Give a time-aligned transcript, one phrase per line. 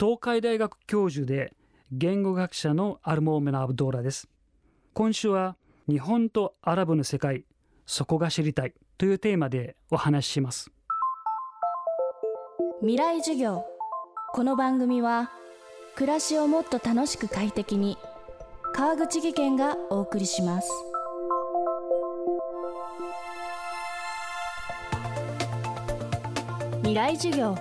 [0.00, 1.52] 東海大学教授で
[1.92, 4.28] 言語学者のアルモーメナ・アブドーラです。
[4.92, 5.56] 今週は
[5.88, 7.44] 日本とアラブの世界
[7.86, 10.72] そこが知りたいというテーマでお話しします。
[12.80, 13.64] 未来授業。
[14.32, 15.30] この番組は
[15.94, 17.96] 暮らしをもっと楽しく快適に
[18.72, 20.68] 川口義賢がお送りします。
[26.78, 27.56] 未来授業。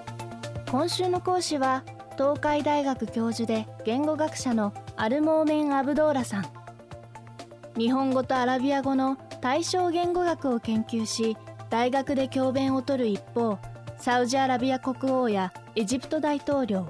[0.71, 1.83] 今週の講師は
[2.15, 6.45] 東海大学教授で言語学者のアルモーメン・アブドーラさん。
[7.75, 11.35] 日本語とアラビア語の対象言語学を研究し
[11.71, 13.57] 大学で教鞭を取る一方
[13.97, 16.87] サウジアラビア国王やエジプト大統領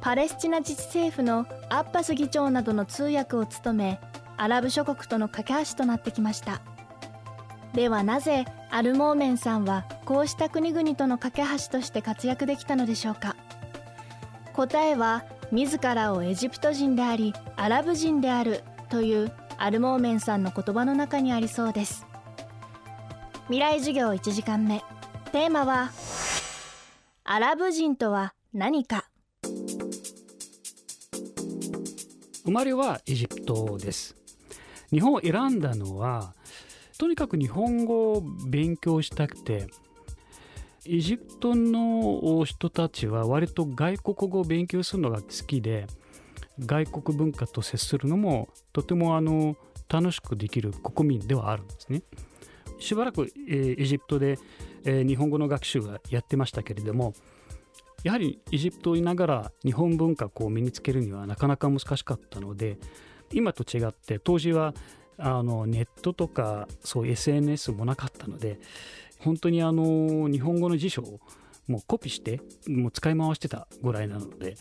[0.00, 4.00] パレスチナ自治政府のアッバス議長などの通訳を務め
[4.38, 6.62] アラブ諸国との架け橋となってきました。
[7.74, 13.36] ではなぜアルモーメンさんはこうした国々との架け橋として活躍できたのでしょうか？
[14.58, 22.04] 答えは自らをエジプト人でありアラブ人であるというアルモーメンさんの言葉の中にありそうです。
[23.44, 24.82] 未来授業1時間目。
[25.30, 25.92] テーマは
[27.22, 29.08] アラブ人とは何か。
[32.44, 34.16] 生まれはエジプトです。
[34.90, 36.34] 日本を選んだのは
[36.98, 39.68] とにかく日本語を勉強したくて
[40.86, 45.86] エジプトの人たちは割と外国語を勉強するのが好きで
[46.60, 49.56] 外国文化と接するのもとてもあの
[49.88, 52.02] 楽しくできる国民ではあるんですね。
[52.78, 54.38] しばらく、えー、エジプトで、
[54.84, 57.12] えー、日本語の学習はやってましたけれども
[58.04, 62.78] やはりエジプトにいながら日本文化を身につけるにはなかなか難しかったので
[63.32, 64.74] 今と違って当時は
[65.16, 68.60] あのネットとかそう SNS もなかったので
[69.20, 71.20] 本当にあの日本語の辞書を
[71.66, 74.56] もうコピーしてもう使い回してたぐらいなので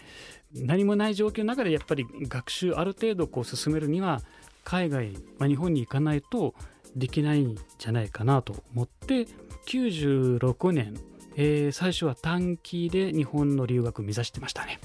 [0.53, 4.22] 何もない状況の中でやっぱり学習ある程度こう進めるには
[4.63, 6.53] 海外、まあ、日本に行かないと
[6.95, 9.28] できないんじゃないかなと思って
[9.68, 10.95] 96年、
[11.35, 14.79] えー、最初は短期で日本の留学を目指してましたね。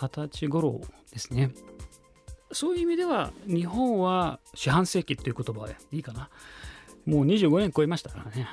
[0.00, 0.80] 二十歳頃
[1.12, 1.52] ですね。
[2.52, 6.28] そういう意味では日本は四半世紀っていう言葉でいいかな。
[7.06, 8.48] もう25年超えましたからね。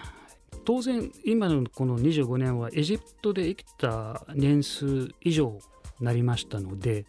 [0.66, 5.58] 当然今のこの25年はエジプトで生きた年数以上
[6.00, 7.06] なりましたので、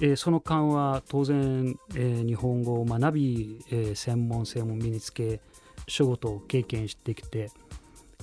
[0.00, 5.40] えー、その間は当然、えー、日本語を学び、えー、専門性も身につけ
[5.86, 7.50] 仕事を経験してきて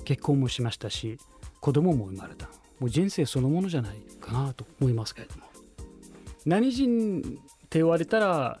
[0.04, 1.18] 結婚もしましたし
[1.60, 2.48] 子供も生まれた。
[2.78, 5.42] もう人生そのものじゃないかなと思いますけれども。
[6.44, 7.22] 何人っ
[7.68, 8.60] て言われたら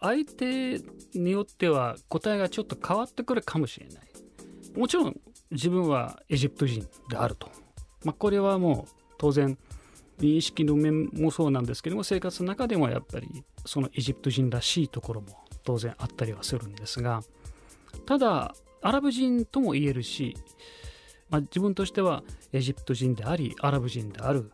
[0.00, 0.80] 相手
[1.14, 4.02] によっては答えがちょっと変わってくるかもしれない。
[4.76, 5.20] もちろん
[5.52, 7.48] 自分はエジプト人であると、
[8.04, 9.56] まあ、これはもう当然
[10.18, 17.22] 認識の面もそうなんですけども生活の中でもやっぱりそのエジプト人らしいところも当然あったりはするんですが
[18.06, 20.36] ただアラブ人とも言えるし、
[21.30, 24.50] まあ、自分としてはエジプト人でありアラブ人である、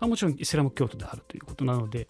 [0.00, 2.08] まあ、もちろんイスラム教徒であるということなので、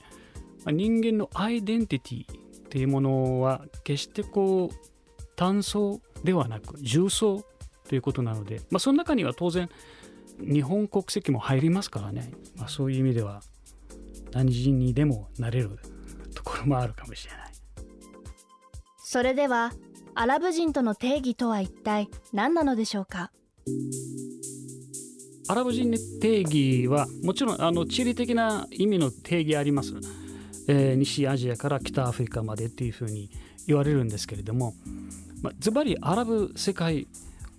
[0.65, 7.44] まあ、人間のアイデンティティっていうものは決してこう単層ではなく重層
[7.88, 9.69] ということなので、まあ、その中には当然
[10.41, 13.41] 日本国籍も入りますからね、まあ、そういう意味では
[14.32, 15.78] 何人にでもなれる
[16.34, 17.52] ところもあるかもしれない。
[18.98, 19.72] それでは
[20.14, 23.30] アラブ人との定義とは一体何なのでしょうか？
[25.48, 29.94] アラブ人の定義はもちろんあの地理的な意味の定義あります、
[30.68, 33.30] えー、西アジアから北アフリカまでっていうふうに
[33.66, 34.74] 言われるんですけれども、
[35.42, 37.06] まあ、ズバリアラブ世界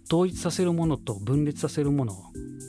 [0.08, 2.16] 統一させるものと分裂させるもの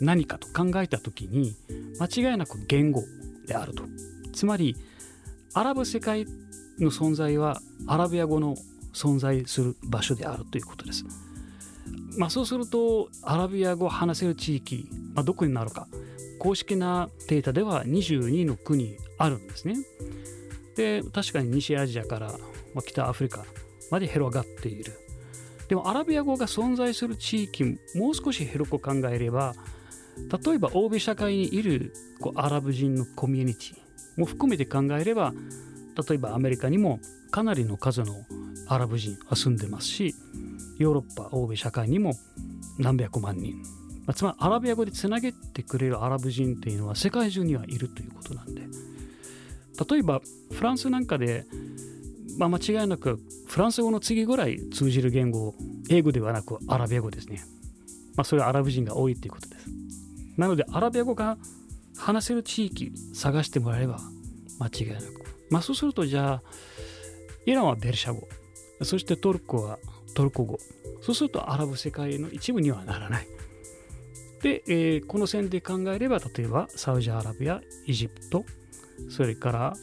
[0.00, 1.54] 何かと考えた時に
[2.00, 3.03] 間違いなく言語
[3.47, 3.84] であると
[4.32, 4.76] つまり
[5.54, 6.26] アラブ世界
[6.78, 8.54] の存在はアラビア語の
[8.93, 11.04] 存在する場所であるということです。
[12.16, 15.87] まあ、そうするとアラビア語を話せる地域、まあ、どこになるか
[16.38, 19.76] 公式なデータでは22の国あるんですね。
[20.76, 22.32] で確かに西アジアから
[22.85, 23.44] 北アフリカ
[23.90, 24.93] まで広がっている。
[25.69, 29.55] でもアラビア語が存在する地域もう少し広く考えれば
[30.44, 35.32] 例えば欧米社会にいるこうアラブ人のコミュニティも含めて考えれば
[36.09, 37.00] 例えばアメリカにも
[37.31, 38.25] かなりの数の
[38.67, 40.15] アラブ人は住んでますし
[40.79, 42.14] ヨーロッパ欧米社会にも
[42.79, 43.61] 何百万人、
[44.14, 48.62] つまりアラビア語でつなげてくれるアラブ人っていうのは世界中にはいるということなんで
[49.91, 50.21] 例えば
[50.53, 51.44] フランスなんかで
[52.38, 55.55] まあ、間違いなくフランス語の次ぐらい通じる言語
[55.90, 57.43] 英語ではなくアラビア語ですね、
[58.17, 59.69] まあ、それはアラブ人が多いということです。
[60.37, 61.37] なのでアラビア語が
[61.96, 63.99] 話せる地域探してもらえれば
[64.61, 66.43] 間違いなく、まあ、そうするとじゃあ
[67.44, 68.29] イランはベルシャ語。
[68.82, 69.79] そしてトルコは
[70.14, 70.58] トルコ語。
[71.00, 73.26] そうするとアラブ世界の一部にはならない。
[74.43, 78.44] で、えー、この線で考えれば例えばサウジアラビアエジプト。
[79.11, 79.76] それから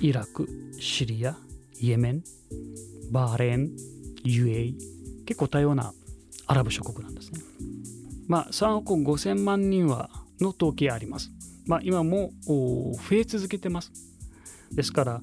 [0.00, 0.48] イラク
[0.78, 1.36] シリア。
[1.80, 2.24] イエメン
[3.10, 3.70] バーレーン
[4.24, 4.74] UAE
[5.26, 5.92] 結構多様な
[6.46, 7.40] アラブ諸国なんですね。
[8.26, 10.10] まあ3億5000万人は
[10.40, 11.30] の統計あります。
[11.66, 13.92] まあ今も増え続けてます。
[14.72, 15.20] ですから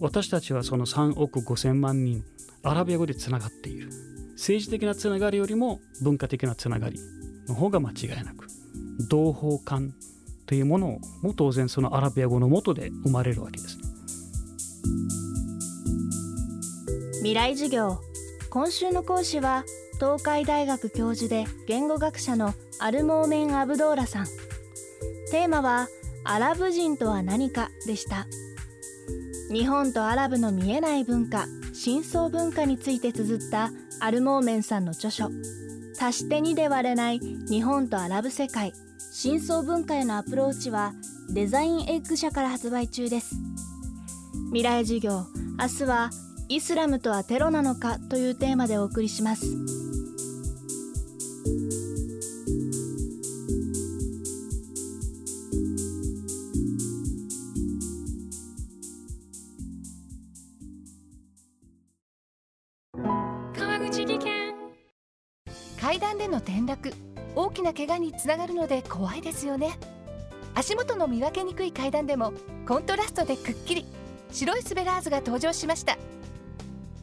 [0.00, 2.24] 私たちはその3億5000万人
[2.62, 3.90] アラビア語でつながっている。
[4.34, 6.98] 政治的なつながりよりも文化的なつながり
[7.46, 8.46] の方が間違いなく
[9.08, 9.92] 同胞感
[10.46, 13.76] というものも当然そのアラビア語のもとで生まれるわけです。
[13.76, 13.84] ね
[17.20, 17.98] 未来授業。
[18.48, 19.64] 今週の講師は
[19.96, 24.26] 東海大学教授で言語学者のアルモーメン・アブドーラさん。
[25.30, 25.88] テーマは
[26.24, 28.26] アラブ人とは何かでした。
[29.52, 31.44] 日本とアラブの見えない文化
[31.74, 33.70] 深層文化について綴った
[34.00, 35.28] アルモーメンさんの著書。
[36.00, 38.72] 足して2で割れない日本とアラブ世界。
[39.12, 40.94] 深層文化へのアプローチは
[41.28, 43.34] デザインエッグ社から発売中です。
[44.46, 45.26] 未来授業
[45.58, 46.10] 明日は
[46.50, 49.46] イスラムとはテロなのかというテーマでお送りします。
[63.56, 64.54] 川口技研。
[65.80, 66.92] 階段での転落
[67.36, 69.78] 大きな怪我につながるので怖いですよね。
[70.56, 72.32] 足元の見分けにくい階段でも
[72.66, 73.86] コントラストでくっきり。
[74.32, 75.98] 白いスベラーズが登場しました